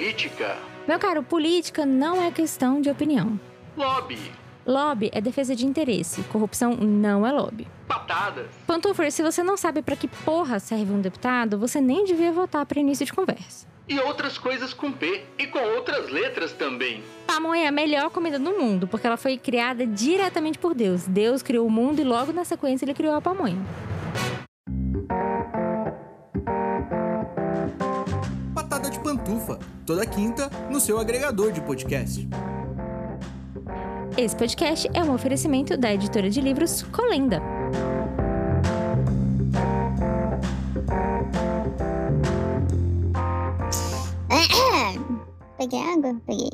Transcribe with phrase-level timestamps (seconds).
[0.00, 0.56] Política.
[0.88, 3.38] Meu caro, política não é questão de opinião.
[3.76, 4.18] Lobby.
[4.66, 6.22] Lobby é defesa de interesse.
[6.22, 7.68] Corrupção não é lobby.
[7.86, 8.46] Patadas.
[8.66, 12.64] Pantofer, se você não sabe para que porra serve um deputado, você nem devia votar
[12.64, 13.66] para início de conversa.
[13.86, 15.22] E outras coisas com P.
[15.38, 17.02] E com outras letras também.
[17.26, 21.06] Pamonha é a melhor comida do mundo, porque ela foi criada diretamente por Deus.
[21.06, 23.58] Deus criou o mundo e logo na sequência ele criou a pamonha.
[29.30, 32.28] Pantufa, toda quinta no seu agregador de podcast.
[34.16, 37.40] Esse podcast é um oferecimento da editora de livros Colenda.
[45.56, 46.20] Peguei água?
[46.26, 46.50] Peguei.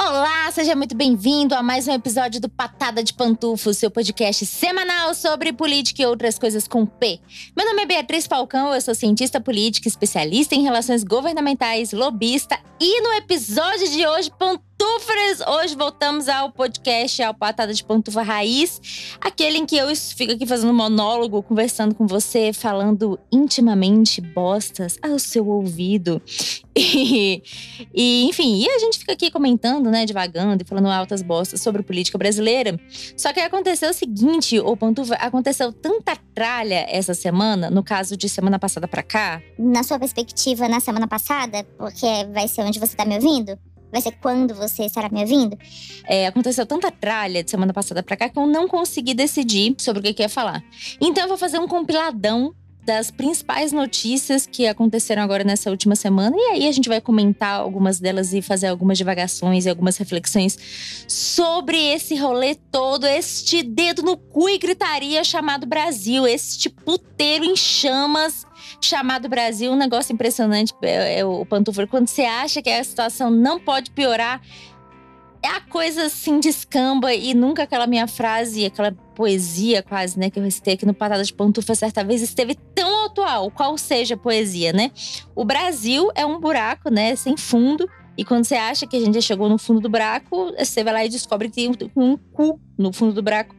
[0.00, 5.14] Olá, seja muito bem-vindo a mais um episódio do Patada de Pantufo, seu podcast semanal
[5.14, 7.20] sobre política e outras coisas com P.
[7.54, 13.00] Meu nome é Beatriz Falcão, eu sou cientista política, especialista em relações governamentais, lobista e
[13.00, 15.40] no episódio de hoje, Pantufres!
[15.48, 20.44] Hoje voltamos ao podcast, ao Patada de Pantufa Raiz, aquele em que eu fico aqui
[20.44, 26.20] fazendo monólogo, conversando com você, falando intimamente bostas ao seu ouvido.
[26.78, 27.42] E,
[27.94, 31.82] e, enfim, e a gente fica aqui comentando, né, divagando e falando altas bostas sobre
[31.82, 32.78] política brasileira.
[33.16, 38.28] Só que aconteceu o seguinte, o Pantufa, aconteceu tanta tralha essa semana, no caso de
[38.28, 39.42] semana passada para cá.
[39.58, 43.58] Na sua perspectiva, na semana passada, porque vai ser onde você tá me ouvindo?
[43.90, 45.56] Vai ser quando você estará me ouvindo?
[46.04, 50.00] É, aconteceu tanta tralha de semana passada pra cá que eu não consegui decidir sobre
[50.00, 50.62] o que, que ia falar.
[51.00, 52.54] Então eu vou fazer um compiladão
[52.86, 56.36] das principais notícias que aconteceram agora nessa última semana.
[56.36, 60.56] E aí a gente vai comentar algumas delas e fazer algumas divagações e algumas reflexões
[61.08, 67.56] sobre esse rolê todo, este dedo no cu e gritaria chamado Brasil, este puteiro em
[67.56, 68.46] chamas
[68.80, 69.72] chamado Brasil.
[69.72, 71.84] Um negócio impressionante, é, é o Pantufo.
[71.88, 74.40] Quando você acha que a situação não pode piorar,
[75.46, 80.38] é a coisa assim descamba e nunca aquela minha frase, aquela poesia quase, né, que
[80.38, 84.18] eu recitei aqui no Patada de Pantufa certa vez esteve tão atual, qual seja a
[84.18, 84.90] poesia, né?
[85.34, 87.88] O Brasil é um buraco, né, sem fundo.
[88.18, 90.92] E quando você acha que a gente já chegou no fundo do buraco, você vai
[90.92, 93.54] lá e descobre que tem um, um cu no fundo do buraco.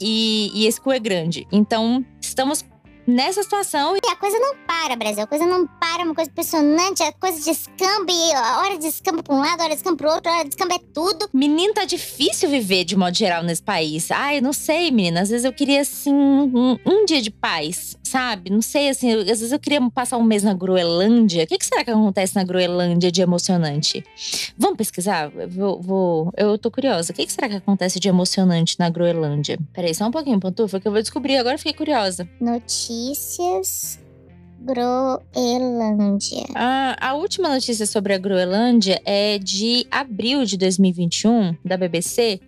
[0.00, 1.46] E, e esse cu é grande.
[1.52, 2.64] Então, estamos
[3.10, 3.96] nessa situação.
[3.96, 5.22] E a coisa não para, Brasil.
[5.22, 7.02] A coisa não para, é uma coisa impressionante.
[7.02, 10.30] A coisa descamba e a hora descamba pra um lado, a hora descamba pro outro,
[10.30, 11.28] a hora descamba é tudo.
[11.32, 14.10] Menino, tá difícil viver de modo geral nesse país.
[14.10, 15.22] Ai, não sei, menina.
[15.22, 18.50] Às vezes eu queria, assim, um, um dia de paz, sabe?
[18.50, 21.44] Não sei, assim, às vezes eu queria passar um mês na Groenlândia.
[21.44, 24.04] O que, que será que acontece na Groenlândia de emocionante?
[24.58, 25.30] Vamos pesquisar?
[25.34, 27.12] Eu vou, vou, eu tô curiosa.
[27.12, 29.58] O que, que será que acontece de emocionante na Groenlândia?
[29.72, 31.36] Peraí, só um pouquinho, Pantufa, que eu vou descobrir.
[31.36, 32.28] Agora fiquei curiosa.
[32.40, 34.00] Notícias
[34.60, 36.44] Groenlândia.
[36.54, 42.40] A, a última notícia sobre a Groenlândia é de abril de 2021, da BBC.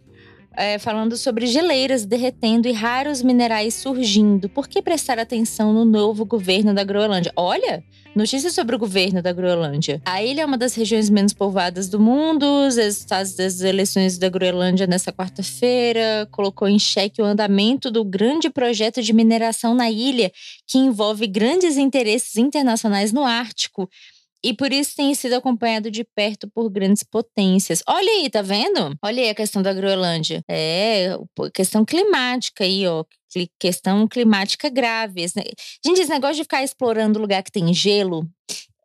[0.55, 4.49] É, falando sobre geleiras derretendo e raros minerais surgindo.
[4.49, 7.33] Por que prestar atenção no novo governo da Groenlândia?
[7.35, 7.83] Olha,
[8.15, 10.03] notícias sobre o governo da Groenlândia.
[10.05, 12.45] A ilha é uma das regiões menos povoadas do mundo.
[12.67, 18.51] Os resultados das eleições da Groenlândia nessa quarta-feira colocou em xeque o andamento do grande
[18.51, 20.31] projeto de mineração na ilha,
[20.67, 23.89] que envolve grandes interesses internacionais no Ártico
[24.45, 27.83] e por isso tem sido acompanhado de perto por grandes potências.
[27.89, 28.97] Olha aí, tá vendo?
[29.03, 30.43] Olha aí a questão da Groenlândia.
[30.49, 31.17] É,
[31.55, 33.05] questão climática aí, ó.
[33.59, 35.27] Questão climática grave.
[35.85, 38.29] Gente, esse negócio de ficar explorando lugar que tem gelo,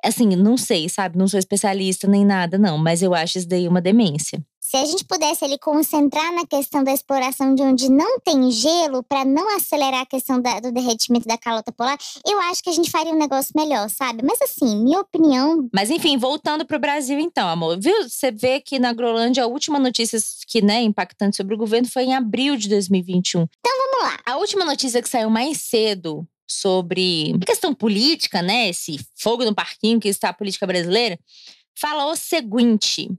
[0.03, 1.17] assim, não sei, sabe?
[1.17, 4.41] Não sou especialista nem nada, não, mas eu acho isso daí uma demência.
[4.67, 9.01] Se a gente pudesse ali concentrar na questão da exploração de onde não tem gelo,
[9.01, 11.97] para não acelerar a questão da, do derretimento da calota polar,
[12.27, 14.23] eu acho que a gente faria um negócio melhor, sabe?
[14.25, 15.69] Mas assim, minha opinião.
[15.73, 17.79] Mas enfim, voltando pro Brasil então, amor.
[17.79, 18.09] Viu?
[18.09, 22.03] Você vê que na Grolândia a última notícia que, né, impactante sobre o governo foi
[22.03, 23.43] em abril de 2021.
[23.43, 24.19] Então vamos lá.
[24.25, 28.67] A última notícia que saiu mais cedo sobre questão política, né?
[28.67, 31.17] Esse fogo no parquinho que está a política brasileira,
[31.73, 33.09] fala o seguinte: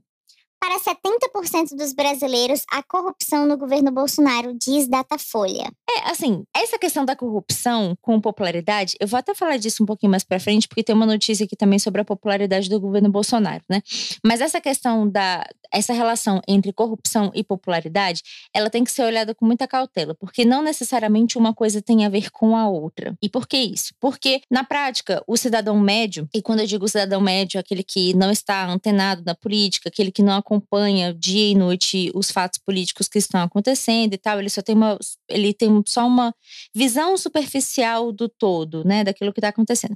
[0.59, 5.71] para 70% dos brasileiros, a corrupção no governo Bolsonaro, diz Datafolha.
[5.89, 10.11] É, assim, essa questão da corrupção com popularidade, eu vou até falar disso um pouquinho
[10.11, 13.63] mais pra frente, porque tem uma notícia aqui também sobre a popularidade do governo Bolsonaro,
[13.69, 13.81] né?
[14.23, 15.45] Mas essa questão da.
[15.71, 20.43] Essa relação entre corrupção e popularidade, ela tem que ser olhada com muita cautela, porque
[20.43, 23.15] não necessariamente uma coisa tem a ver com a outra.
[23.21, 23.93] E por que isso?
[23.99, 28.31] Porque, na prática, o cidadão médio, e quando eu digo cidadão médio, aquele que não
[28.31, 33.19] está antenado na política, aquele que não acompanha dia e noite os fatos políticos que
[33.19, 34.97] estão acontecendo e tal, ele só tem uma,
[35.29, 36.33] ele tem só uma
[36.73, 39.95] visão superficial do todo, né, daquilo que está acontecendo.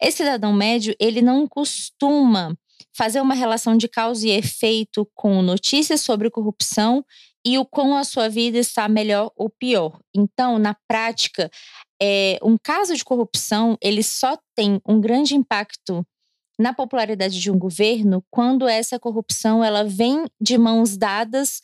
[0.00, 2.54] Esse cidadão médio, ele não costuma
[2.94, 7.04] fazer uma relação de causa e efeito com notícias sobre corrupção
[7.44, 9.98] e o quão a sua vida está melhor ou pior.
[10.14, 11.50] Então, na prática,
[12.02, 16.04] é, um caso de corrupção ele só tem um grande impacto
[16.58, 21.60] na popularidade de um governo quando essa corrupção ela vem de mãos dadas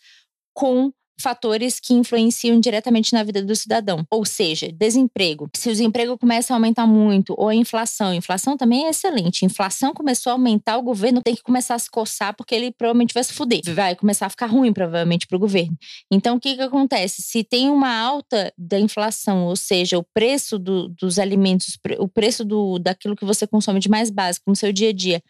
[0.55, 4.05] com fatores que influenciam diretamente na vida do cidadão.
[4.11, 5.49] Ou seja, desemprego.
[5.57, 8.15] Se o desemprego começa a aumentar muito, ou a inflação.
[8.15, 9.45] Inflação também é excelente.
[9.45, 13.15] Inflação começou a aumentar, o governo tem que começar a se coçar, porque ele provavelmente
[13.15, 13.61] vai se fuder.
[13.75, 15.77] Vai começar a ficar ruim, provavelmente, para o governo.
[16.11, 17.23] Então, o que, que acontece?
[17.23, 22.45] Se tem uma alta da inflação, ou seja, o preço do, dos alimentos, o preço
[22.45, 25.23] do, daquilo que você consome de mais básico no seu dia a dia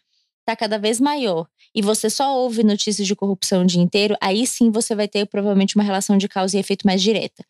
[0.43, 4.47] está cada vez maior e você só ouve notícias de corrupção o dia inteiro, aí
[4.47, 7.45] sim você vai ter provavelmente uma relação de causa e efeito mais direta.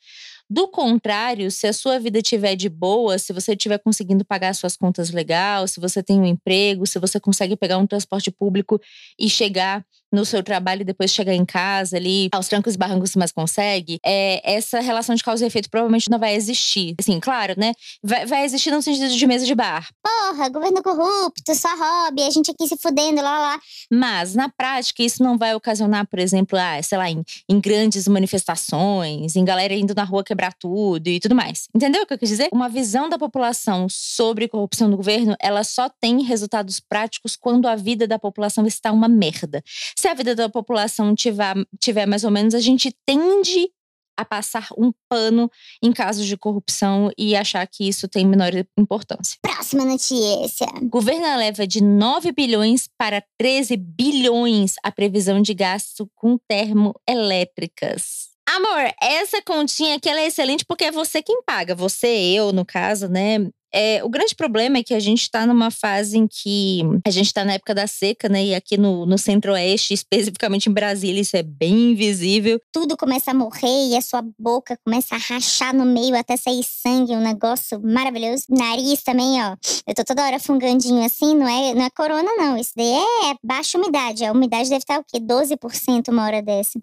[0.48, 4.76] Do contrário, se a sua vida estiver de boa, se você estiver conseguindo pagar suas
[4.76, 8.80] contas legal, se você tem um emprego, se você consegue pegar um transporte público
[9.18, 13.16] e chegar no seu trabalho e depois chegar em casa ali, aos trancos e barrancos,
[13.16, 16.94] mas consegue, é, essa relação de causa e efeito provavelmente não vai existir.
[17.00, 17.72] Assim, claro, né?
[18.02, 19.88] Vai, vai existir no sentido de mesa de bar.
[20.02, 23.60] Porra, governo corrupto, só hobby, a gente aqui se fudendo, lá, lá.
[23.90, 28.06] Mas, na prática, isso não vai ocasionar, por exemplo, ah, sei lá, em, em grandes
[28.06, 31.68] manifestações, em galera indo na rua quebrar tudo e tudo mais.
[31.74, 32.48] Entendeu o que eu quis dizer?
[32.52, 37.76] Uma visão da população sobre corrupção do governo, ela só tem resultados práticos quando a
[37.76, 39.62] vida da população está uma merda
[40.02, 43.70] se a vida da população tiver, tiver mais ou menos, a gente tende
[44.16, 45.48] a passar um pano
[45.80, 49.38] em casos de corrupção e achar que isso tem menor importância.
[49.40, 50.66] Próxima notícia.
[50.90, 58.32] Governo eleva de 9 bilhões para 13 bilhões a previsão de gasto com termoelétricas.
[58.44, 61.76] Amor, essa continha aqui é excelente porque é você quem paga.
[61.76, 63.38] Você, eu, no caso, né?
[63.74, 67.26] É, o grande problema é que a gente está numa fase em que a gente
[67.26, 68.44] está na época da seca, né?
[68.44, 72.60] E aqui no, no centro-oeste, especificamente em Brasília, isso é bem invisível.
[72.72, 76.62] Tudo começa a morrer e a sua boca começa a rachar no meio até sair
[76.62, 78.44] sangue, um negócio maravilhoso.
[78.48, 79.56] Nariz também, ó.
[79.86, 82.56] Eu tô toda hora fungandinho assim, não é, não é corona, não.
[82.56, 84.24] Isso daí é baixa umidade.
[84.24, 85.18] A umidade deve estar o quê?
[85.18, 86.78] 12% uma hora dessa.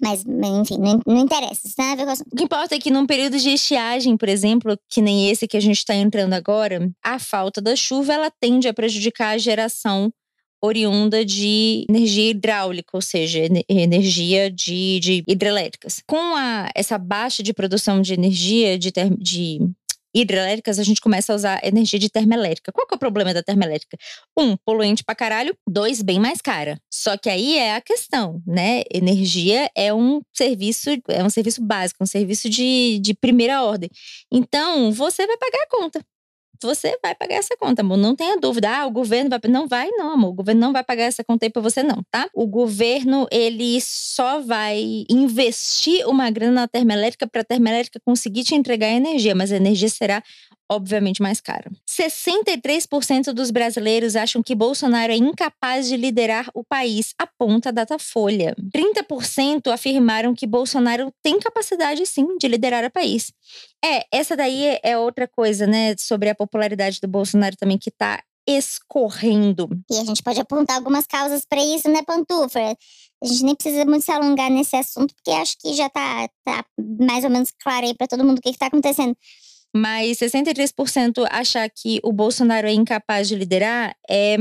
[0.00, 1.62] Mas, enfim, não, não interessa.
[1.66, 5.48] Isso O que importa é que num período de estiagem, por exemplo, que nem esse
[5.48, 9.38] que a gente está entrando agora, a falta da chuva ela tende a prejudicar a
[9.38, 10.12] geração
[10.62, 16.02] oriunda de energia hidráulica, ou seja, energia de, de hidrelétricas.
[16.06, 19.60] Com a, essa baixa de produção de energia de, ter, de
[20.20, 22.72] hidrelétricas, a gente começa a usar energia de termoelétrica.
[22.72, 23.96] Qual que é o problema da termoelétrica?
[24.38, 25.56] Um, poluente pra caralho.
[25.68, 26.80] Dois, bem mais cara.
[26.90, 28.82] Só que aí é a questão, né?
[28.92, 33.90] Energia é um serviço, é um serviço básico, um serviço de, de primeira ordem.
[34.32, 36.00] Então, você vai pagar a conta
[36.62, 37.96] você vai pagar essa conta, amor.
[37.96, 38.68] Não tenha dúvida.
[38.70, 39.40] Ah, o governo vai.
[39.48, 40.30] Não vai, não, amor.
[40.30, 42.28] O governo não vai pagar essa conta aí pra você, não, tá?
[42.34, 48.88] O governo, ele só vai investir uma grana na termoelétrica pra termoelétrica conseguir te entregar
[48.88, 50.22] energia, mas a energia será
[50.70, 51.70] obviamente mais caro.
[51.88, 58.54] 63% dos brasileiros acham que Bolsonaro é incapaz de liderar o país, aponta a Datafolha.
[58.74, 63.32] 30% afirmaram que Bolsonaro tem capacidade sim de liderar o país.
[63.84, 68.22] É, essa daí é outra coisa, né, sobre a popularidade do Bolsonaro também que tá
[68.48, 69.68] escorrendo.
[69.90, 72.60] E a gente pode apontar algumas causas para isso, né, Pantufa?
[73.22, 76.64] A gente nem precisa muito se alongar nesse assunto, porque acho que já tá, tá
[77.00, 79.16] mais ou menos claro aí para todo mundo o que, que tá acontecendo
[79.76, 84.36] mas 63% achar que o Bolsonaro é incapaz de liderar é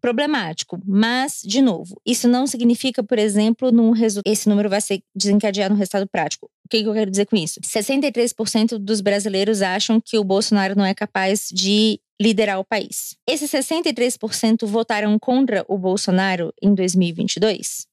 [0.00, 0.80] problemático.
[0.86, 3.92] Mas, de novo, isso não significa, por exemplo, num
[4.24, 6.50] esse número vai ser desencadeado no resultado prático.
[6.64, 7.60] O que, que eu quero dizer com isso?
[7.60, 13.16] 63% dos brasileiros acham que o Bolsonaro não é capaz de liderar o país.
[13.26, 17.86] Esses 63% votaram contra o Bolsonaro em 2022?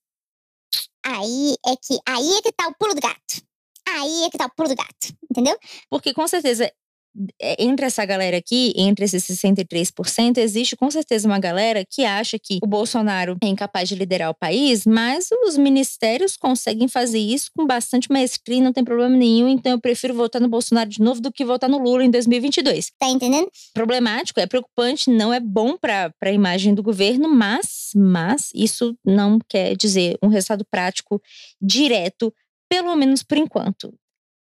[1.05, 3.43] Aí é que aí é que tá o pulo do gato.
[3.87, 5.57] Aí é que tá o pulo do gato, entendeu?
[5.89, 6.71] Porque com certeza
[7.39, 12.59] entre essa galera aqui, entre esses 63%, existe com certeza uma galera que acha que
[12.63, 17.65] o Bolsonaro é incapaz de liderar o país, mas os ministérios conseguem fazer isso com
[17.65, 21.31] bastante maestria, não tem problema nenhum, então eu prefiro votar no Bolsonaro de novo do
[21.31, 22.91] que votar no Lula em 2022.
[22.99, 23.49] Tá entendendo?
[23.73, 29.37] Problemático, é preocupante, não é bom para a imagem do governo, mas, mas isso não
[29.47, 31.21] quer dizer um resultado prático
[31.61, 32.33] direto
[32.69, 33.93] pelo menos por enquanto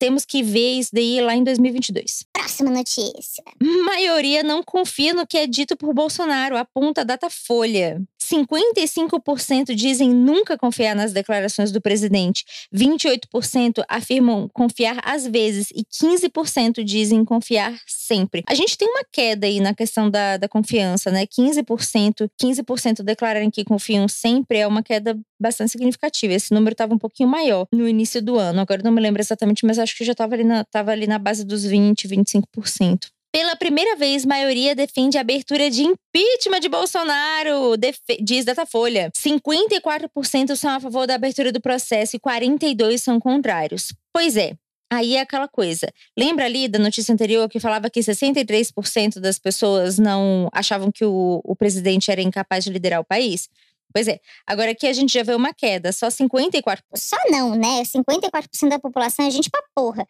[0.03, 2.25] temos que ver isso daí lá em 2022.
[2.33, 3.45] Próxima notícia.
[3.85, 8.03] Maioria não confia no que é dito por Bolsonaro, aponta a Datafolha.
[8.23, 16.83] 55% dizem nunca confiar nas declarações do presidente, 28% afirmam confiar às vezes e 15%
[16.85, 18.43] dizem confiar sempre.
[18.49, 21.27] A gente tem uma queda aí na questão da, da confiança, né?
[21.27, 26.33] 15%, 15% declararem que confiam sempre é uma queda bastante significativa.
[26.33, 28.61] Esse número estava um pouquinho maior no início do ano.
[28.61, 31.45] Agora não me lembro exatamente, mas acho que já estava ali, na, ali na base
[31.45, 33.09] dos 20, 25%.
[33.33, 37.75] Pela primeira vez, maioria defende a abertura de impeachment de Bolsonaro,
[38.21, 39.11] diz Datafolha.
[39.17, 43.95] 54% são a favor da abertura do processo e 42% são contrários.
[44.13, 44.53] Pois é,
[44.93, 45.91] Aí é aquela coisa.
[46.15, 51.41] Lembra ali da notícia anterior que falava que 63% das pessoas não achavam que o,
[51.43, 53.49] o presidente era incapaz de liderar o país?
[53.91, 54.21] Pois é.
[54.47, 56.81] Agora aqui a gente já vê uma queda, só 54%.
[56.95, 57.83] Só não, né?
[57.83, 60.07] 54% da população é gente pra porra.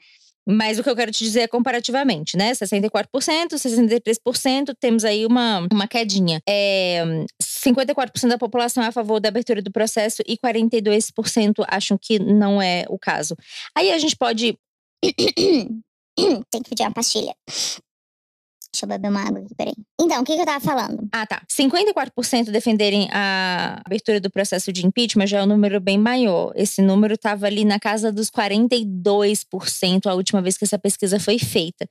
[0.47, 2.53] Mas o que eu quero te dizer é comparativamente, né?
[2.53, 6.41] 64%, 63%, temos aí uma, uma quedinha.
[6.49, 7.05] É,
[7.41, 12.61] 54% da população é a favor da abertura do processo e 42% acham que não
[12.61, 13.37] é o caso.
[13.77, 14.59] Aí a gente pode.
[16.51, 17.35] Tem que pedir uma pastilha.
[18.73, 19.75] Deixa eu beber uma água aqui, peraí.
[20.01, 21.07] Então, o que, que eu tava falando?
[21.13, 21.43] Ah, tá.
[21.51, 26.53] 54% defenderem a abertura do processo de impeachment já é um número bem maior.
[26.57, 31.39] Esse número estava ali na casa dos 42% a última vez que essa pesquisa foi
[31.39, 31.87] feita.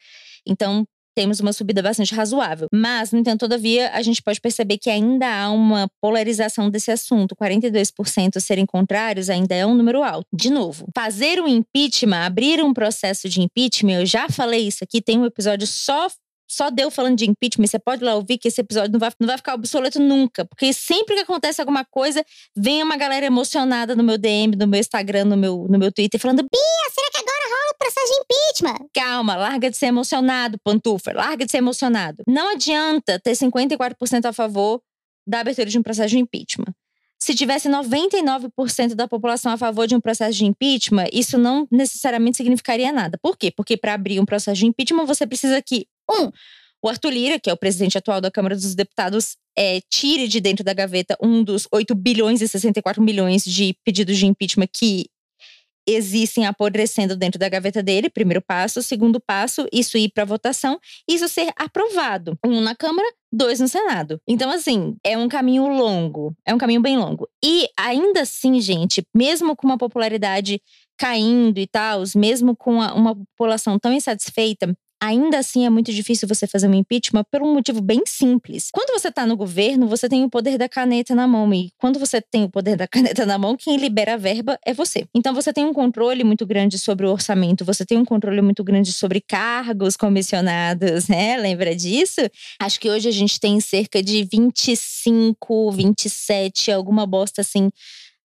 [0.46, 2.68] Então, temos uma subida bastante razoável.
[2.74, 7.36] Mas, no entanto, todavia, a gente pode perceber que ainda há uma polarização desse assunto.
[7.36, 10.26] 42% serem contrários ainda é um número alto.
[10.34, 15.02] De novo, fazer um impeachment, abrir um processo de impeachment, eu já falei isso aqui,
[15.02, 16.08] tem um episódio só
[16.52, 19.28] só deu falando de impeachment, você pode lá ouvir que esse episódio não vai, não
[19.28, 20.44] vai ficar obsoleto nunca.
[20.44, 24.80] Porque sempre que acontece alguma coisa, vem uma galera emocionada no meu DM, no meu
[24.80, 28.20] Instagram, no meu, no meu Twitter, falando: Bia, será que agora rola o processo de
[28.20, 28.90] impeachment?
[28.94, 32.22] Calma, larga de ser emocionado, pantufa, larga de ser emocionado.
[32.28, 34.82] Não adianta ter 54% a favor
[35.26, 36.74] da abertura de um processo de impeachment.
[37.22, 42.38] Se tivesse 99% da população a favor de um processo de impeachment, isso não necessariamente
[42.38, 43.16] significaria nada.
[43.22, 43.52] Por quê?
[43.52, 46.32] Porque para abrir um processo de impeachment, você precisa que um,
[46.82, 50.42] o Arthur Lira, que é o presidente atual da Câmara dos Deputados, é, tire de
[50.42, 55.06] dentro da gaveta um dos 8 bilhões e 64 milhões de pedidos de impeachment que
[55.88, 58.82] existem apodrecendo dentro da gaveta dele, primeiro passo.
[58.82, 62.38] Segundo passo, isso ir para votação, isso ser aprovado.
[62.46, 64.20] Um na Câmara, dois no Senado.
[64.28, 67.28] Então, assim, é um caminho longo, é um caminho bem longo.
[67.44, 70.62] E ainda assim, gente, mesmo com uma popularidade
[70.98, 76.46] caindo e tal, mesmo com uma população tão insatisfeita, ainda assim é muito difícil você
[76.46, 78.70] fazer um impeachment por um motivo bem simples.
[78.72, 81.52] Quando você está no governo, você tem o poder da caneta na mão.
[81.54, 84.74] E quando você tem o poder da caneta na mão, quem libera a verba é
[84.74, 85.08] você.
[85.16, 88.64] Então você tem um controle muito grande sobre o orçamento, você tem um controle muito
[88.64, 91.36] grande sobre cargos comissionados, né?
[91.38, 92.22] Lembra disso?
[92.60, 97.72] Acho que hoje a gente tem cerca de 25, 27, alguma bosta assim.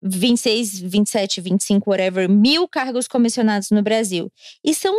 [0.02, 4.30] 26, 27, 25, whatever, mil cargos comissionados no Brasil.
[4.62, 4.95] E são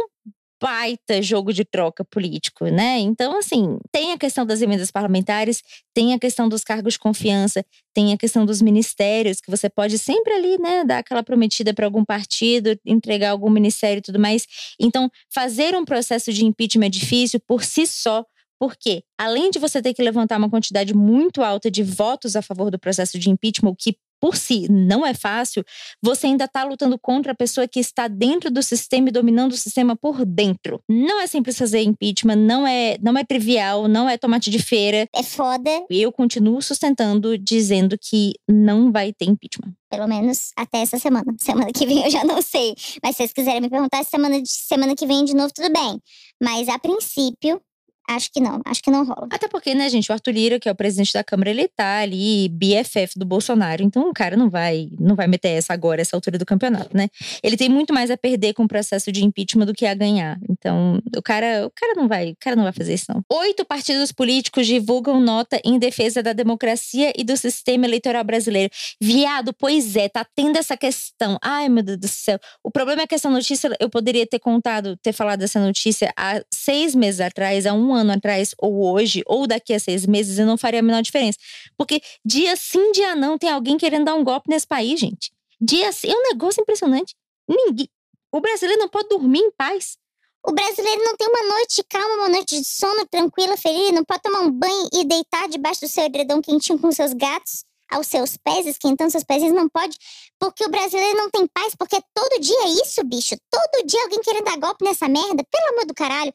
[0.61, 2.99] baita jogo de troca político, né?
[2.99, 5.61] Então, assim, tem a questão das emendas parlamentares,
[5.93, 9.97] tem a questão dos cargos de confiança, tem a questão dos ministérios, que você pode
[9.97, 14.45] sempre ali, né, dar aquela prometida para algum partido, entregar algum ministério e tudo mais.
[14.79, 18.25] Então, fazer um processo de impeachment é difícil por si só,
[18.59, 22.71] porque, além de você ter que levantar uma quantidade muito alta de votos a favor
[22.71, 25.63] do processo de impeachment, o que por si não é fácil,
[26.01, 29.57] você ainda está lutando contra a pessoa que está dentro do sistema e dominando o
[29.57, 30.81] sistema por dentro.
[30.89, 35.07] Não é simples fazer impeachment, não é, não é trivial, não é tomate de feira.
[35.15, 35.69] É foda.
[35.89, 39.73] Eu continuo sustentando, dizendo que não vai ter impeachment.
[39.89, 41.33] Pelo menos até essa semana.
[41.39, 42.75] Semana que vem eu já não sei.
[43.01, 45.99] Mas se vocês quiserem me perguntar semana, semana que vem de novo, tudo bem.
[46.41, 47.61] Mas a princípio,
[48.09, 49.27] Acho que não, acho que não rola.
[49.29, 51.99] Até porque, né, gente, o Arthur Lira, que é o presidente da Câmara, ele tá
[51.99, 53.83] ali, BFF do Bolsonaro.
[53.83, 57.09] Então o cara não vai, não vai meter essa agora, essa altura do campeonato, né?
[57.43, 60.39] Ele tem muito mais a perder com o processo de impeachment do que a ganhar.
[60.49, 63.21] Então, o cara, o cara não vai, o cara não vai fazer isso, não.
[63.29, 68.71] Oito partidos políticos divulgam nota em defesa da democracia e do sistema eleitoral brasileiro.
[69.01, 71.37] Viado, pois é, tá tendo essa questão.
[71.41, 72.39] Ai, meu Deus do céu.
[72.63, 76.41] O problema é que essa notícia, eu poderia ter contado, ter falado dessa notícia há
[76.49, 80.45] seis meses atrás, há um ano atrás, ou hoje, ou daqui a seis meses, eu
[80.45, 81.37] não faria a menor diferença.
[81.77, 85.31] Porque dia sim, dia não, tem alguém querendo dar um golpe nesse país, gente.
[85.59, 87.15] Dia sim, é um negócio impressionante.
[87.47, 87.89] Ninguém.
[88.31, 89.97] O brasileiro não pode dormir em paz.
[90.45, 94.21] O brasileiro não tem uma noite calma, uma noite de sono tranquila, feliz, não pode
[94.21, 98.37] tomar um banho e deitar debaixo do seu edredom quentinho com seus gatos aos seus
[98.37, 99.97] pés, esquentando seus pés, não pode,
[100.39, 103.35] porque o brasileiro não tem paz, porque todo dia é isso, bicho.
[103.49, 106.33] Todo dia alguém querendo dar golpe nessa merda, pelo amor do caralho.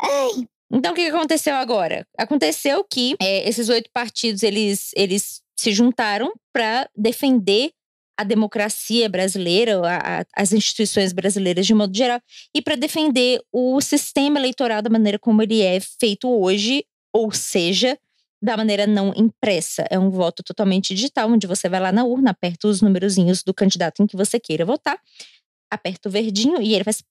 [0.00, 2.06] Ai, então, o que aconteceu agora?
[2.16, 7.72] Aconteceu que é, esses oito partidos, eles, eles se juntaram para defender
[8.18, 12.20] a democracia brasileira, a, a, as instituições brasileiras de modo geral,
[12.54, 17.98] e para defender o sistema eleitoral da maneira como ele é feito hoje, ou seja,
[18.40, 19.86] da maneira não impressa.
[19.90, 23.54] É um voto totalmente digital, onde você vai lá na urna, aperta os numerozinhos do
[23.54, 24.98] candidato em que você queira votar,
[25.70, 27.02] aperta o verdinho e ele faz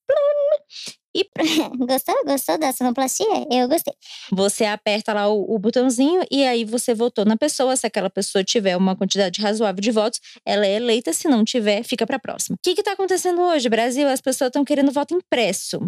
[1.16, 1.28] e
[1.86, 2.16] gostou?
[2.26, 3.26] Gostou da sonoplastia?
[3.52, 3.94] Eu gostei.
[4.32, 7.76] Você aperta lá o, o, botãozinho e aí você votou na pessoa.
[7.76, 11.14] Se aquela pessoa tiver uma quantidade razoável de votos, ela é eleita.
[11.14, 12.56] Se não tiver, fica para próxima.
[12.56, 14.08] O que está acontecendo hoje, Brasil?
[14.08, 15.80] As pessoas estão querendo voto impresso.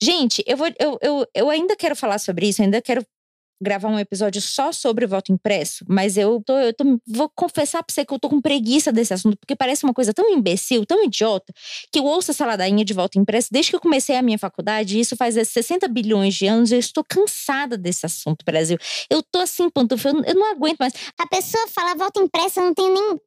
[0.00, 3.04] Gente, eu, vou, eu, eu, eu ainda quero falar sobre isso, ainda quero
[3.60, 7.92] gravar um episódio só sobre voto impresso, mas eu tô, eu tô, vou confessar pra
[7.92, 11.04] você que eu tô com preguiça desse assunto, porque parece uma coisa tão imbecil, tão
[11.04, 11.52] idiota,
[11.90, 14.96] que eu ouço essa ladainha de voto impresso desde que eu comecei a minha faculdade,
[14.96, 18.78] e isso faz 60 bilhões de anos, eu estou cansada desse assunto, Brasil.
[19.10, 20.92] Eu tô assim, pantufa, eu, eu não aguento mais.
[21.18, 23.20] A pessoa fala voto impresso, eu não tenho nem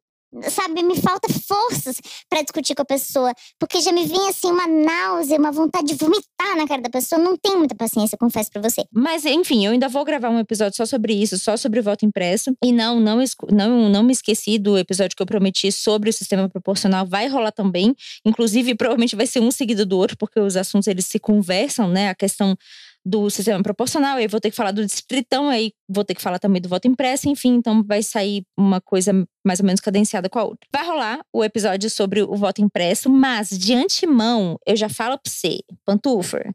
[0.48, 1.96] sabe, me falta forças
[2.28, 5.94] para discutir com a pessoa, porque já me vem assim uma náusea, uma vontade de
[5.94, 7.20] vomitar na cara da pessoa.
[7.20, 8.84] Não tenho muita paciência, confesso para você.
[8.92, 12.04] Mas enfim, eu ainda vou gravar um episódio só sobre isso, só sobre o voto
[12.04, 12.54] impresso.
[12.62, 13.18] E não, não,
[13.50, 17.06] não, não me esqueci do episódio que eu prometi sobre o sistema proporcional.
[17.06, 17.94] Vai rolar também,
[18.24, 22.08] inclusive provavelmente vai ser um seguido do outro, porque os assuntos eles se conversam, né?
[22.08, 22.56] A questão
[23.04, 26.38] do sistema proporcional, aí vou ter que falar do distritão, aí vou ter que falar
[26.38, 29.12] também do voto impresso, enfim, então vai sair uma coisa
[29.44, 30.68] mais ou menos cadenciada com a outra.
[30.72, 35.30] Vai rolar o episódio sobre o voto impresso, mas de antemão eu já falo pra
[35.30, 36.52] você, Pantufer,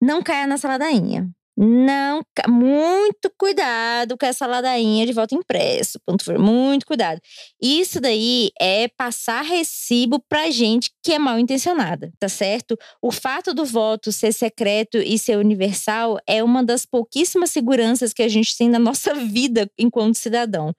[0.00, 1.30] não caia na saladainha.
[1.56, 7.20] Não, muito cuidado com essa ladainha de voto impresso, ponto for, muito cuidado.
[7.62, 12.76] Isso daí é passar recibo pra gente que é mal intencionada, tá certo?
[13.00, 18.24] O fato do voto ser secreto e ser universal é uma das pouquíssimas seguranças que
[18.24, 20.74] a gente tem na nossa vida enquanto cidadão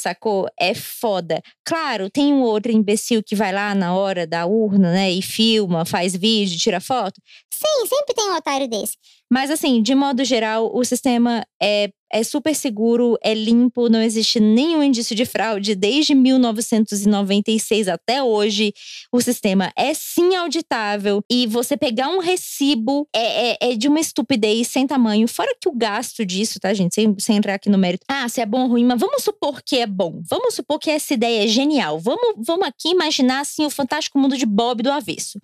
[0.00, 0.48] sacou?
[0.58, 1.40] É foda.
[1.64, 5.84] Claro, tem um outro imbecil que vai lá na hora da urna, né, e filma,
[5.84, 7.20] faz vídeo, tira foto.
[7.52, 8.96] Sim, sempre tem um otário desse.
[9.30, 14.40] Mas, assim, de modo geral, o sistema é, é super seguro, é limpo, não existe
[14.40, 15.74] nenhum indício de fraude.
[15.74, 18.72] Desde 1996 até hoje,
[19.12, 21.22] o sistema é sim auditável.
[21.30, 25.28] E você pegar um recibo é, é, é de uma estupidez sem tamanho.
[25.28, 26.94] Fora que o gasto disso, tá, gente?
[26.94, 28.04] Sem, sem entrar aqui no mérito.
[28.08, 30.20] Ah, se é bom ou ruim, mas vamos supor que é bom.
[30.28, 31.98] Vamos supor que essa ideia é genial.
[31.98, 35.40] Vamos, vamos aqui imaginar, assim, o fantástico mundo de Bob do avesso.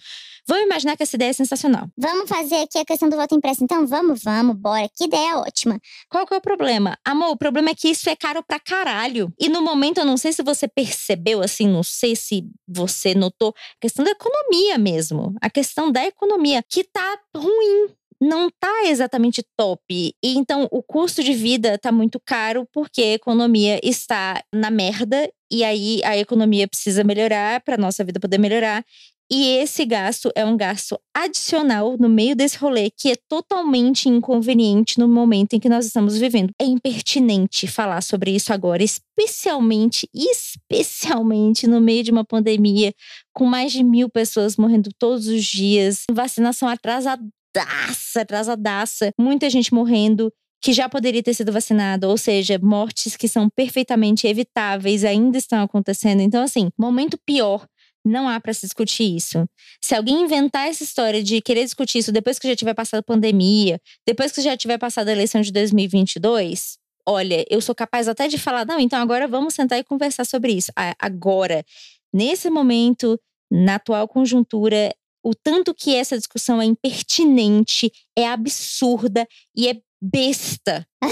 [0.49, 1.89] Vamos imaginar que essa ideia é sensacional.
[1.97, 3.65] Vamos fazer aqui a questão do voto impresso.
[3.65, 4.89] Então, vamos, vamos, bora.
[4.95, 5.81] Que ideia ótima.
[6.09, 6.97] Qual que é o problema?
[7.05, 9.33] Amor, o problema é que isso é caro pra caralho.
[9.41, 13.49] E no momento, eu não sei se você percebeu, assim, não sei se você notou,
[13.51, 15.35] a questão da economia mesmo.
[15.43, 17.89] A questão da economia, que tá ruim
[18.21, 19.83] não tá exatamente top.
[19.91, 25.31] E então o custo de vida tá muito caro porque a economia está na merda
[25.51, 28.85] e aí a economia precisa melhorar para nossa vida poder melhorar.
[29.31, 35.01] E esse gasto é um gasto adicional no meio desse rolê que é totalmente inconveniente
[35.01, 36.53] no momento em que nós estamos vivendo.
[36.61, 42.95] É impertinente falar sobre isso agora, especialmente, especialmente no meio de uma pandemia
[43.35, 50.33] com mais de mil pessoas morrendo todos os dias, vacinação atrasadaça, atrasadaça, muita gente morrendo
[50.63, 55.63] que já poderia ter sido vacinada, ou seja, mortes que são perfeitamente evitáveis ainda estão
[55.63, 56.21] acontecendo.
[56.21, 57.67] Então, assim, momento pior
[58.07, 59.47] não há para se discutir isso.
[59.83, 63.03] Se alguém inventar essa história de querer discutir isso depois que já tiver passado a
[63.03, 68.29] pandemia, depois que já tiver passado a eleição de 2022, olha, eu sou capaz até
[68.29, 70.73] de falar, não, então agora vamos sentar e conversar sobre isso.
[70.99, 71.65] Agora,
[72.13, 79.69] nesse momento, na atual conjuntura, o tanto que essa discussão é impertinente, é absurda e
[79.69, 80.87] é besta.
[81.03, 81.11] Ai,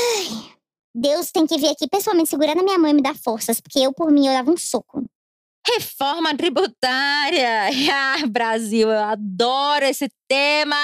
[0.94, 3.80] Deus tem que vir aqui pessoalmente segurar na minha mão e me dar forças, porque
[3.80, 5.04] eu, por mim, eu dava um soco.
[5.66, 7.70] Reforma tributária.
[7.94, 10.77] Ah, Brasil, eu adoro esse tema.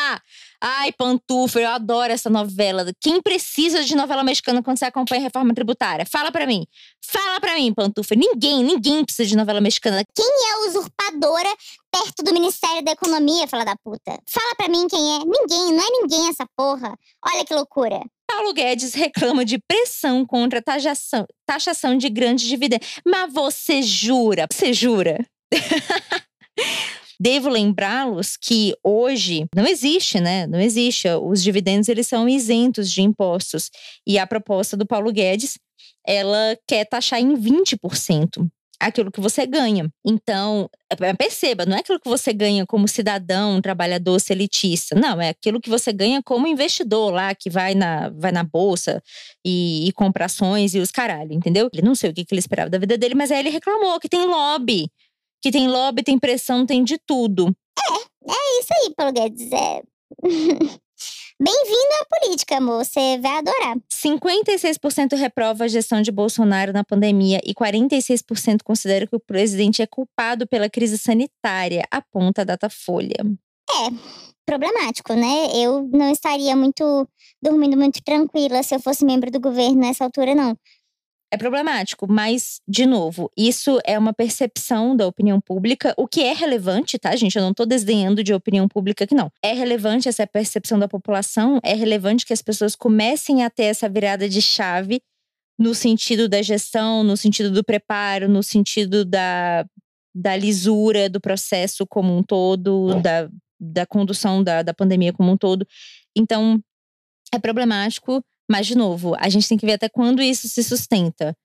[0.61, 2.85] Ai, pantufa, eu adoro essa novela.
[3.01, 6.05] Quem precisa de novela mexicana quando você acompanha reforma tributária?
[6.07, 6.67] Fala para mim.
[7.05, 8.15] Fala para mim, pantufa.
[8.15, 10.05] Ninguém, ninguém precisa de novela mexicana.
[10.15, 11.49] Quem é usurpadora
[11.91, 14.19] perto do Ministério da Economia, fala da puta?
[14.27, 15.19] Fala para mim quem é.
[15.19, 16.95] Ninguém, não é ninguém essa porra.
[17.25, 18.01] Olha que loucura.
[18.33, 22.87] Paulo Guedes reclama de pressão contra taxação, taxação de grandes dividendos.
[23.05, 24.47] Mas você jura?
[24.51, 25.19] Você jura?
[27.21, 30.47] Devo lembrá-los que hoje não existe, né?
[30.47, 31.09] Não existe.
[31.09, 33.69] Os dividendos eles são isentos de impostos.
[34.07, 35.59] E a proposta do Paulo Guedes,
[36.07, 38.49] ela quer taxar em 20%.
[38.81, 39.93] Aquilo que você ganha.
[40.05, 44.95] Então, é, perceba, não é aquilo que você ganha como cidadão, trabalhador, elitista.
[44.99, 49.03] Não, é aquilo que você ganha como investidor lá, que vai na, vai na bolsa
[49.45, 51.69] e, e compra ações e os caralho, entendeu?
[51.73, 54.01] Ele não sei o que, que ele esperava da vida dele, mas aí ele reclamou
[54.01, 54.91] que tem lobby.
[55.43, 57.55] Que tem lobby, tem pressão, tem de tudo.
[57.79, 59.53] É, é isso aí, Paulo Guedes.
[59.53, 59.83] É.
[61.43, 62.85] Bem-vindo à política, amor.
[62.85, 63.79] Você vai adorar.
[63.91, 69.87] 56% reprova a gestão de Bolsonaro na pandemia e 46% considera que o presidente é
[69.87, 73.25] culpado pela crise sanitária, aponta a Datafolha.
[73.71, 73.89] É,
[74.45, 75.49] problemático, né?
[75.55, 77.09] Eu não estaria muito
[77.43, 80.55] dormindo muito tranquila se eu fosse membro do governo nessa altura, não
[81.33, 86.33] é problemático, mas, de novo, isso é uma percepção da opinião pública, o que é
[86.33, 87.37] relevante, tá, gente?
[87.37, 89.31] Eu não tô desdenhando de opinião pública aqui, não.
[89.41, 93.89] É relevante essa percepção da população, é relevante que as pessoas comecem a ter essa
[93.89, 95.01] virada de chave
[95.57, 99.65] no sentido da gestão, no sentido do preparo, no sentido da,
[100.13, 103.29] da lisura do processo como um todo, da,
[103.61, 105.67] da condução da, da pandemia como um todo.
[106.17, 106.61] Então,
[107.33, 111.37] é problemático mas, de novo, a gente tem que ver até quando isso se sustenta.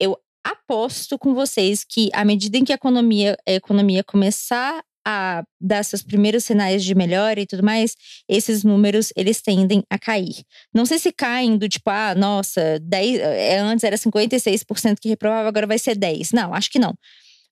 [0.00, 5.44] Eu aposto com vocês que, à medida em que a economia, a economia começar a
[5.60, 7.94] dar seus primeiros sinais de melhora e tudo mais,
[8.28, 10.42] esses números eles tendem a cair.
[10.74, 15.48] Não sei se caem do tipo, ah, nossa, 10, é, antes era 56% que reprovava,
[15.48, 16.32] agora vai ser 10.
[16.32, 16.94] Não, acho que não.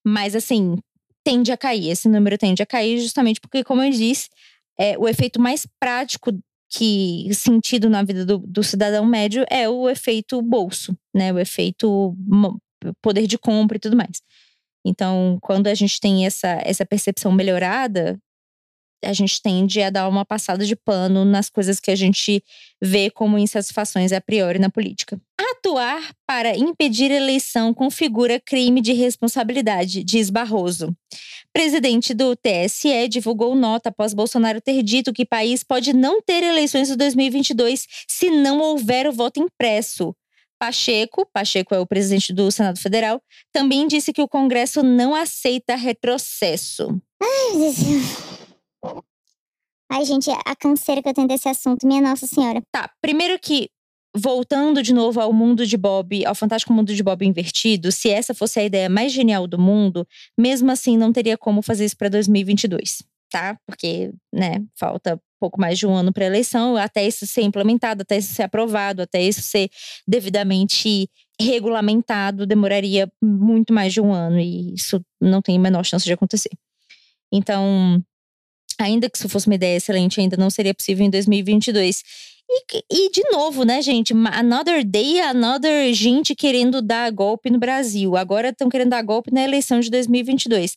[0.04, 0.76] Mas assim,
[1.22, 1.88] tende a cair.
[1.88, 4.28] Esse número tende a cair justamente porque, como eu disse,
[4.76, 6.32] é, o efeito mais prático
[6.70, 11.32] que sentido na vida do, do, cidadão médio é o efeito bolso, né?
[11.32, 12.14] O efeito
[13.02, 14.20] poder de compra e tudo mais.
[14.84, 18.18] Então, quando a gente tem essa, essa percepção melhorada,
[19.04, 22.42] a gente tende a dar uma passada de pano nas coisas que a gente
[22.82, 25.20] vê como insatisfações a priori na política.
[25.40, 30.94] Atuar para impedir eleição configura crime de responsabilidade, diz Barroso.
[31.52, 36.90] Presidente do TSE divulgou nota após Bolsonaro ter dito que país pode não ter eleições
[36.90, 40.14] em 2022 se não houver o voto impresso.
[40.58, 45.76] Pacheco, Pacheco é o presidente do Senado Federal, também disse que o Congresso não aceita
[45.76, 47.00] retrocesso.
[47.22, 48.27] Ai,
[50.04, 52.62] gente, a canseira que eu tenho desse assunto, minha Nossa Senhora.
[52.72, 53.68] Tá, primeiro que
[54.16, 58.34] voltando de novo ao mundo de Bob, ao fantástico mundo de Bob invertido, se essa
[58.34, 62.08] fosse a ideia mais genial do mundo, mesmo assim não teria como fazer isso para
[62.08, 63.58] 2022, tá?
[63.66, 68.16] Porque, né, falta pouco mais de um ano para eleição, até isso ser implementado, até
[68.18, 69.68] isso ser aprovado, até isso ser
[70.06, 71.08] devidamente
[71.40, 76.12] regulamentado, demoraria muito mais de um ano e isso não tem a menor chance de
[76.12, 76.50] acontecer.
[77.32, 78.02] Então,
[78.78, 82.02] ainda que isso fosse uma ideia excelente, ainda não seria possível em 2022.
[82.50, 84.14] E, e, de novo, né, gente?
[84.32, 88.16] Another day, another gente querendo dar golpe no Brasil.
[88.16, 90.74] Agora estão querendo dar golpe na eleição de 2022.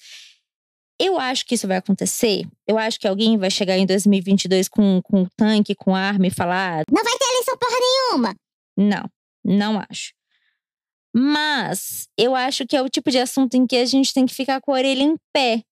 [1.00, 2.46] Eu acho que isso vai acontecer.
[2.68, 6.84] Eu acho que alguém vai chegar em 2022 com, com tanque, com arma e falar.
[6.92, 8.36] Não vai ter eleição porra nenhuma!
[8.78, 9.10] Não,
[9.44, 10.14] não acho.
[11.14, 14.34] Mas eu acho que é o tipo de assunto em que a gente tem que
[14.34, 15.64] ficar com a orelha em pé.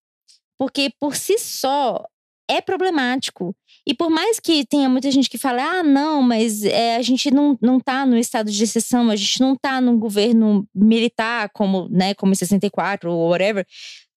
[0.57, 2.05] Porque por si só
[2.49, 3.55] é problemático.
[3.85, 7.31] E por mais que tenha muita gente que fale, ah, não, mas é, a gente
[7.31, 11.87] não, não tá no estado de exceção, a gente não tá num governo militar como,
[11.89, 13.65] né, como em 64 ou whatever.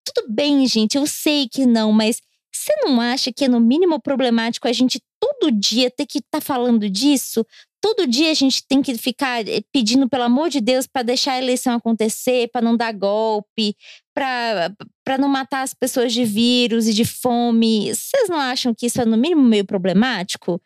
[0.05, 2.21] Tudo bem, gente, eu sei que não, mas
[2.55, 6.39] você não acha que é no mínimo problemático a gente todo dia ter que estar
[6.39, 7.45] tá falando disso?
[7.83, 11.33] Todo dia a gente tem que ficar eh, pedindo, pelo amor de Deus, para deixar
[11.33, 13.77] a eleição acontecer, para não dar golpe,
[14.15, 17.93] para não matar as pessoas de vírus e de fome.
[17.93, 20.63] Vocês não acham que isso é, no mínimo, meio problemático?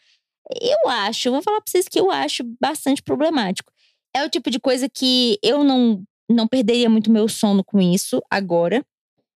[0.60, 3.72] Eu acho, vou falar para vocês que eu acho bastante problemático.
[4.14, 8.22] É o tipo de coisa que eu não, não perderia muito meu sono com isso
[8.30, 8.84] agora,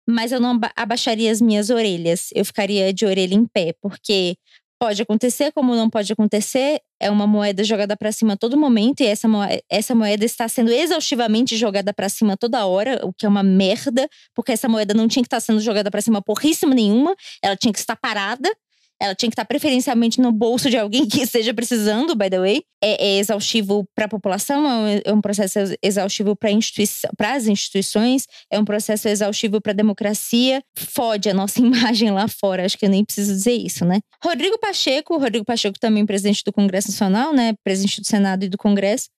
[0.09, 2.31] mas eu não abaixaria as minhas orelhas.
[2.35, 4.39] Eu ficaria de orelha em pé, porque
[4.81, 6.81] pode acontecer, como não pode acontecer.
[7.00, 10.48] É uma moeda jogada para cima a todo momento e essa moeda, essa moeda está
[10.48, 14.94] sendo exaustivamente jogada para cima toda hora, o que é uma merda, porque essa moeda
[14.94, 18.50] não tinha que estar sendo jogada para cima porríssima nenhuma, ela tinha que estar parada
[19.00, 22.62] ela tinha que estar preferencialmente no bolso de alguém que esteja precisando, by the way.
[22.82, 28.26] É, é exaustivo para a população, é um, é processo exaustivo para instituição, as instituições,
[28.50, 30.62] é um processo exaustivo para a democracia.
[30.76, 34.00] Fode a nossa imagem lá fora, acho que eu nem preciso dizer isso, né?
[34.22, 37.54] Rodrigo Pacheco, Rodrigo Pacheco também presidente do Congresso Nacional, né?
[37.64, 39.09] Presidente do Senado e do Congresso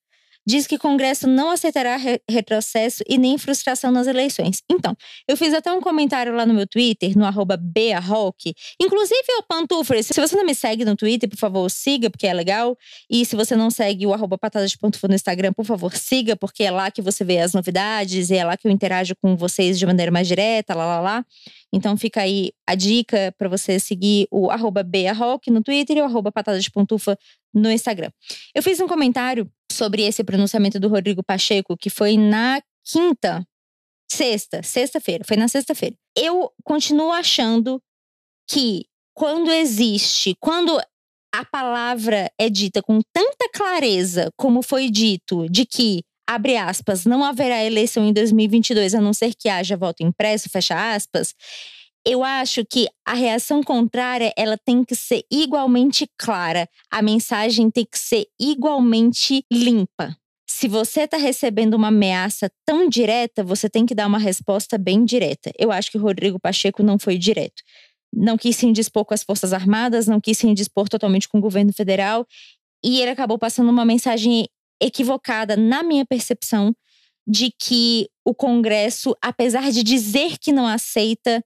[0.47, 4.61] diz que Congresso não aceitará re retrocesso e nem frustração nas eleições.
[4.69, 4.95] Então,
[5.27, 8.53] eu fiz até um comentário lá no meu Twitter, no arroba beahawk.
[8.81, 12.33] Inclusive, o Pantufra, se você não me segue no Twitter, por favor, siga, porque é
[12.33, 12.77] legal.
[13.09, 16.35] E se você não segue o arroba patadas de Pantufra no Instagram, por favor, siga,
[16.35, 19.35] porque é lá que você vê as novidades, e é lá que eu interajo com
[19.35, 21.25] vocês de maneira mais direta, lá, lá, lá.
[21.71, 26.05] Então fica aí a dica para você seguir o arroba beahawk no Twitter e o
[26.05, 27.17] arroba patadas de Pantufa
[27.53, 28.11] no Instagram.
[28.55, 33.45] Eu fiz um comentário sobre esse pronunciamento do Rodrigo Pacheco, que foi na quinta,
[34.11, 35.95] sexta, sexta-feira, foi na sexta-feira.
[36.17, 37.81] Eu continuo achando
[38.49, 40.79] que quando existe, quando
[41.33, 47.23] a palavra é dita com tanta clareza, como foi dito, de que, abre aspas, não
[47.23, 51.33] haverá eleição em 2022 a não ser que haja voto impresso, fecha aspas,
[52.05, 57.83] eu acho que a reação contrária ela tem que ser igualmente clara, a mensagem tem
[57.83, 60.15] que ser igualmente limpa.
[60.47, 65.03] Se você está recebendo uma ameaça tão direta, você tem que dar uma resposta bem
[65.03, 65.51] direta.
[65.57, 67.63] Eu acho que o Rodrigo Pacheco não foi direto.
[68.13, 71.41] Não quis se indispor com as Forças Armadas, não quis se indispor totalmente com o
[71.41, 72.25] governo federal,
[72.83, 74.47] e ele acabou passando uma mensagem
[74.81, 76.75] equivocada, na minha percepção,
[77.27, 81.43] de que o Congresso, apesar de dizer que não aceita,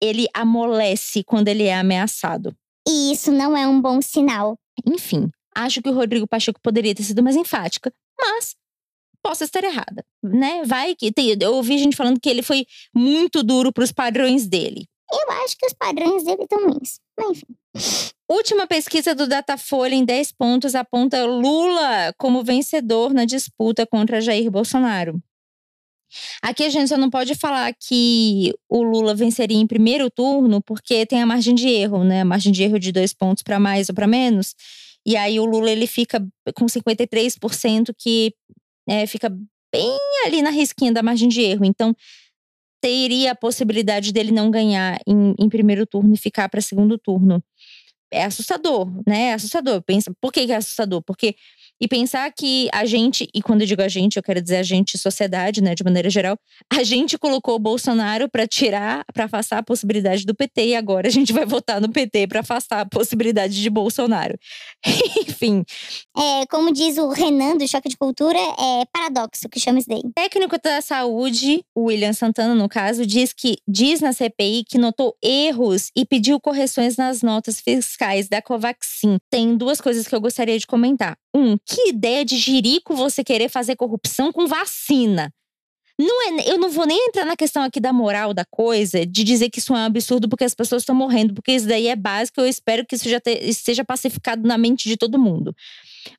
[0.00, 2.54] ele amolece quando ele é ameaçado.
[2.86, 4.56] E isso não é um bom sinal.
[4.86, 8.54] Enfim, acho que o Rodrigo Pacheco poderia ter sido mais enfática, mas
[9.22, 10.62] posso estar errada, né?
[10.64, 14.46] Vai que tem, eu ouvi gente falando que ele foi muito duro para os padrões
[14.46, 14.86] dele.
[15.10, 17.00] Eu acho que os padrões dele estão ruins.
[17.18, 17.56] Mas enfim.
[18.28, 24.50] Última pesquisa do Datafolha em 10 pontos aponta Lula como vencedor na disputa contra Jair
[24.50, 25.22] Bolsonaro.
[26.40, 31.04] Aqui a gente só não pode falar que o Lula venceria em primeiro turno, porque
[31.04, 32.20] tem a margem de erro, né?
[32.20, 34.54] A margem de erro de dois pontos para mais ou para menos.
[35.04, 38.32] E aí o Lula ele fica com 53%, que
[38.88, 39.28] é, fica
[39.72, 41.64] bem ali na risquinha da margem de erro.
[41.64, 41.94] Então,
[42.80, 47.42] teria a possibilidade dele não ganhar em, em primeiro turno e ficar para segundo turno.
[48.10, 49.30] É assustador, né?
[49.30, 49.82] É assustador.
[49.82, 51.02] Pensa, por que, que é assustador?
[51.02, 51.34] Porque
[51.80, 54.62] e pensar que a gente, e quando eu digo a gente, eu quero dizer a
[54.62, 56.36] gente, sociedade, né, de maneira geral,
[56.72, 61.08] a gente colocou o Bolsonaro para tirar, para afastar a possibilidade do PT e agora
[61.08, 64.38] a gente vai votar no PT para afastar a possibilidade de Bolsonaro.
[65.26, 65.64] Enfim.
[66.16, 70.00] É, como diz o Renan do Choque de Cultura, é paradoxo que chama isso daí.
[70.04, 74.78] O técnico da saúde, o William Santana, no caso, diz que diz na CPI que
[74.78, 79.18] notou erros e pediu correções nas notas fiscais da Covaxin.
[79.30, 81.16] Tem duas coisas que eu gostaria de comentar.
[81.34, 85.32] Um, que ideia de jirico você querer fazer corrupção com vacina?
[85.98, 89.22] Não é, eu não vou nem entrar na questão aqui da moral da coisa, de
[89.22, 91.94] dizer que isso é um absurdo porque as pessoas estão morrendo, porque isso daí é
[91.94, 95.54] básico, eu espero que isso já te, esteja pacificado na mente de todo mundo.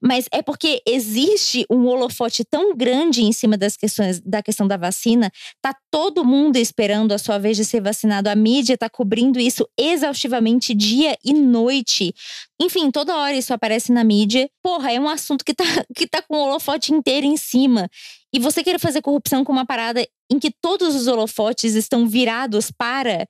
[0.02, 4.78] Mas é porque existe um holofote tão grande em cima das questões da questão da
[4.78, 8.30] vacina, tá todo mundo esperando a sua vez de ser vacinado.
[8.30, 12.14] A mídia tá cobrindo isso exaustivamente dia e noite.
[12.62, 14.50] Enfim, toda hora isso aparece na mídia.
[14.64, 15.64] Porra, é um assunto que tá,
[15.96, 17.90] que tá com o holofote inteiro em cima.
[18.34, 22.72] E você querer fazer corrupção com uma parada em que todos os holofotes estão virados
[22.72, 23.28] para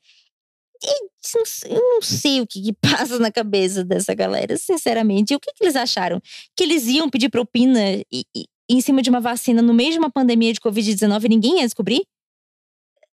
[1.68, 5.34] eu não sei o que, que, passa na cabeça dessa galera, sinceramente.
[5.34, 6.22] E o que, que eles acharam?
[6.56, 7.80] Que eles iam pedir propina
[8.12, 11.30] e, e, em cima de uma vacina no meio de uma pandemia de Covid-19 e
[11.30, 12.04] ninguém ia descobrir?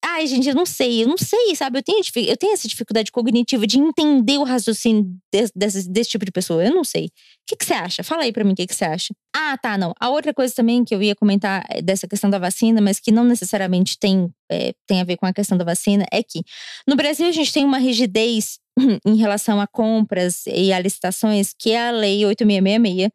[0.09, 1.81] Ai, gente, eu não sei, eu não sei, sabe?
[1.81, 6.25] Eu tenho, eu tenho essa dificuldade cognitiva de entender o raciocínio desse, desse, desse tipo
[6.25, 6.65] de pessoa.
[6.65, 7.07] Eu não sei.
[7.07, 7.11] O
[7.57, 8.05] que, você acha?
[8.05, 9.13] Fala aí pra mim o que, que você acha.
[9.35, 9.93] Ah, tá, não.
[9.99, 13.11] A outra coisa também que eu ia comentar é dessa questão da vacina, mas que
[13.11, 16.45] não necessariamente tem, é, tem a ver com a questão da vacina, é que
[16.87, 18.61] no Brasil a gente tem uma rigidez
[19.05, 23.11] em relação a compras e a licitações, que é a Lei 8666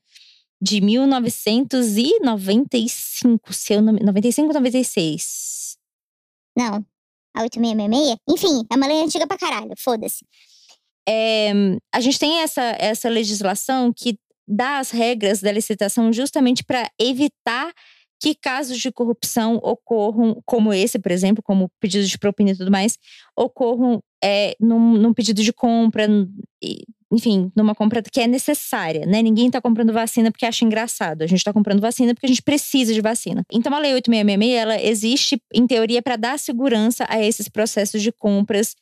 [0.62, 5.61] de 1995, se eu não, 95 96
[6.62, 6.86] não.
[7.36, 8.18] A 8666?
[8.30, 10.26] Enfim, é uma lei antiga pra caralho, foda-se.
[11.08, 11.52] É,
[11.94, 17.72] a gente tem essa, essa legislação que dá as regras da licitação justamente para evitar
[18.22, 22.70] que casos de corrupção ocorram, como esse, por exemplo, como pedido de propina e tudo
[22.70, 22.98] mais,
[23.36, 26.08] ocorram é, num, num pedido de compra,
[27.12, 29.22] enfim, numa compra que é necessária, né?
[29.22, 31.24] Ninguém está comprando vacina porque acha engraçado.
[31.24, 33.44] A gente está comprando vacina porque a gente precisa de vacina.
[33.52, 38.12] Então, a Lei 8666, ela existe, em teoria, para dar segurança a esses processos de
[38.14, 38.76] compras,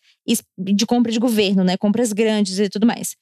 [0.58, 1.76] de compra de governo, né?
[1.76, 3.16] Compras grandes e tudo mais.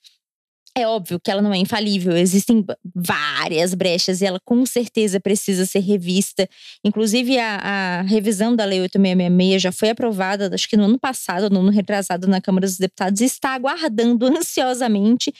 [0.78, 2.64] É óbvio que ela não é infalível, existem
[2.94, 6.48] várias brechas e ela com certeza precisa ser revista.
[6.86, 11.50] Inclusive, a, a, revisão da Lei 8666 já foi aprovada, acho que no ano passado,
[11.50, 15.34] no ano retrasado, na Câmara dos Deputados, e está aguardando ansiosamente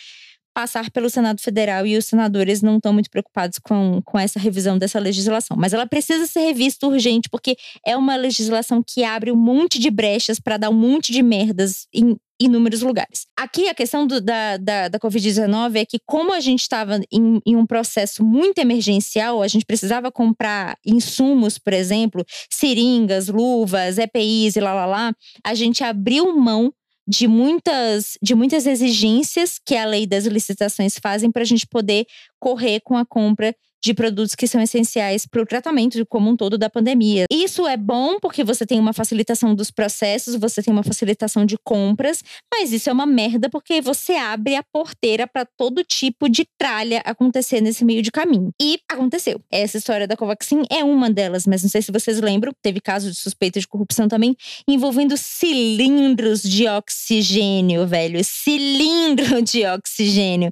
[0.56, 4.76] passar pelo Senado Federal e os senadores não estão muito preocupados com, com essa revisão
[4.76, 5.56] dessa legislação.
[5.56, 9.92] Mas ela precisa ser revista urgente, porque é uma legislação que abre um monte de
[9.92, 13.26] brechas para dar um monte de merdas em inúmeros lugares.
[13.36, 17.42] Aqui a questão do, da, da, da Covid-19 é que, como a gente estava em,
[17.46, 24.56] em, um processo muito emergencial, a gente precisava comprar insumos, por exemplo, seringas, luvas, EPIs
[24.56, 26.72] e lá lá lá, a gente abriu mão
[27.08, 32.06] de muitas, de muitas exigências que a lei das licitações fazem para a gente poder
[32.38, 33.56] correr com a compra
[33.88, 37.26] de produtos que são essenciais para o tratamento como um todo da pandemia.
[37.32, 41.58] Isso é bom porque você tem uma facilitação dos processos, você tem uma facilitação de
[41.64, 42.22] compras,
[42.54, 47.02] mas isso é uma merda porque você abre a porteira para todo tipo de tralha
[47.06, 48.52] acontecer nesse meio de caminho.
[48.62, 49.42] E aconteceu.
[49.50, 53.10] Essa história da Covaxin é uma delas, mas não sei se vocês lembram, teve caso
[53.10, 54.36] de suspeita de corrupção também
[54.68, 60.52] envolvendo cilindros de oxigênio, velho, cilindro de oxigênio.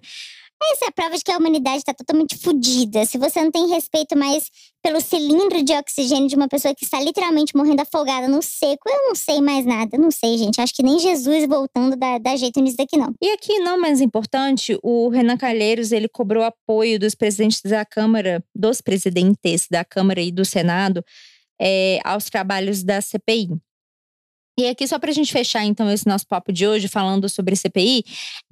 [0.72, 3.06] Essa é a prova de que a humanidade está totalmente fodida.
[3.06, 4.50] Se você não tem respeito mais
[4.82, 9.08] pelo cilindro de oxigênio de uma pessoa que está literalmente morrendo afogada no seco, eu
[9.08, 9.98] não sei mais nada.
[9.98, 10.60] Não sei, gente.
[10.62, 13.14] Acho que nem Jesus voltando dá, dá jeito nisso daqui, não.
[13.22, 18.44] E aqui, não mais importante, o Renan Calheiros, ele cobrou apoio dos presidentes da Câmara,
[18.56, 21.04] dos presidentes da Câmara e do Senado,
[21.60, 23.50] é, aos trabalhos da CPI.
[24.58, 27.56] E aqui, só para a gente fechar, então, esse nosso papo de hoje, falando sobre
[27.56, 28.04] CPI,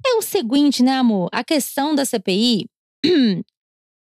[0.06, 1.30] é o seguinte, né, amor?
[1.32, 2.66] A questão da CPI,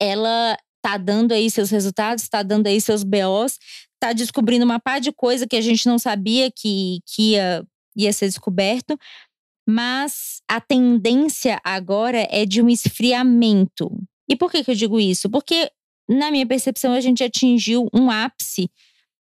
[0.02, 3.60] ela tá dando aí seus resultados, tá dando aí seus BOs,
[4.00, 7.64] tá descobrindo uma par de coisa que a gente não sabia que, que ia,
[7.96, 8.98] ia ser descoberto,
[9.70, 13.92] mas a tendência agora é de um esfriamento.
[14.28, 15.30] E por que, que eu digo isso?
[15.30, 15.70] Porque,
[16.10, 18.72] na minha percepção, a gente atingiu um ápice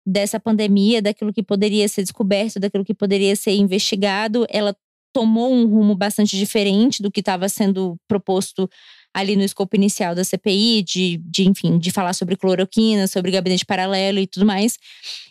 [0.06, 4.76] dessa pandemia, daquilo que poderia ser descoberto, daquilo que poderia ser investigado, ela
[5.14, 8.70] tomou um rumo bastante diferente do que estava sendo proposto
[9.14, 13.66] ali no escopo inicial da CPI, de, de, enfim, de falar sobre cloroquina, sobre gabinete
[13.66, 14.78] paralelo e tudo mais.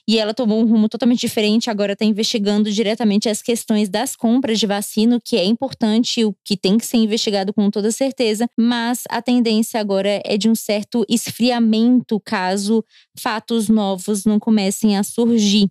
[0.07, 4.59] E ela tomou um rumo totalmente diferente, agora está investigando diretamente as questões das compras
[4.59, 8.49] de vacina, o que é importante, o que tem que ser investigado com toda certeza,
[8.59, 12.85] mas a tendência agora é de um certo esfriamento caso
[13.19, 15.69] fatos novos não comecem a surgir.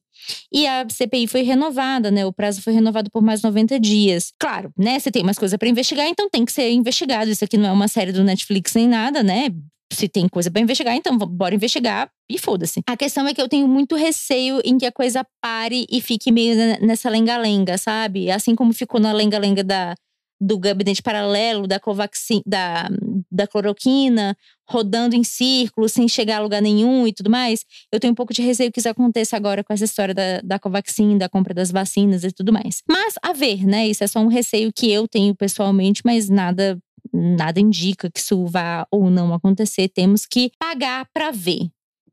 [0.51, 2.25] E a CPI foi renovada, né?
[2.25, 4.31] O prazo foi renovado por mais 90 dias.
[4.39, 4.99] Claro, né?
[4.99, 7.29] Você tem mais coisa para investigar, então tem que ser investigado.
[7.29, 9.49] Isso aqui não é uma série do Netflix nem nada, né?
[9.93, 12.81] se tem coisa para investigar, então bora investigar e foda-se.
[12.87, 16.31] A questão é que eu tenho muito receio em que a coisa pare e fique
[16.31, 18.31] meio nessa lenga-lenga, sabe?
[18.31, 19.95] Assim como ficou na lenga-lenga da
[20.41, 22.89] do gabinete paralelo, da Covaxin, da,
[23.31, 24.35] da cloroquina,
[24.67, 27.63] rodando em círculo, sem chegar a lugar nenhum e tudo mais.
[27.91, 30.57] Eu tenho um pouco de receio que isso aconteça agora com essa história da, da
[30.57, 32.81] Covaxin, da compra das vacinas e tudo mais.
[32.89, 33.87] Mas, a ver, né?
[33.87, 36.79] Isso é só um receio que eu tenho pessoalmente, mas nada
[37.13, 39.89] nada indica que isso vá ou não acontecer.
[39.89, 41.69] Temos que pagar para ver.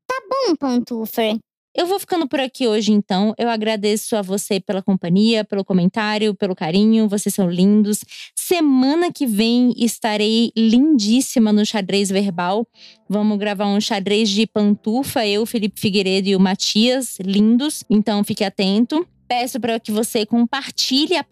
[0.07, 1.39] Tá bom, Pantufer.
[1.79, 3.33] Eu vou ficando por aqui hoje, então.
[3.39, 7.09] Eu agradeço a você pela companhia, pelo comentário, pelo carinho.
[7.09, 8.01] Vocês são lindos.
[8.35, 12.67] Semana que vem estarei lindíssima no xadrez verbal.
[13.09, 17.85] Vamos gravar um xadrez de pantufa, eu, Felipe Figueiredo e o Matias, lindos.
[17.89, 19.07] Então fique atento.
[19.29, 21.25] Peço para que você compartilhe a,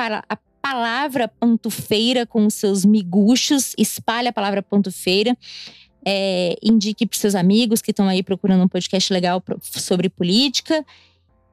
[0.63, 5.37] palavra pantufeira com os seus miguxos, espalhe a palavra pantufeira
[6.07, 10.85] é, indique para seus amigos que estão aí procurando um podcast legal sobre política.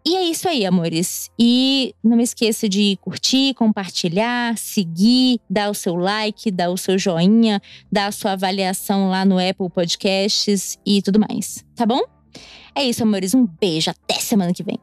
[0.06, 1.32] E é isso aí, amores.
[1.40, 7.62] E não esqueça de curtir, compartilhar, seguir, dar o seu like, dar o seu joinha,
[7.92, 11.66] dar a sua avaliação lá no Apple Podcasts e tudo mais.
[11.74, 12.02] Tá bom?
[12.76, 13.34] É isso, amores.
[13.34, 13.90] Um beijo.
[13.90, 14.78] Até semana que vem.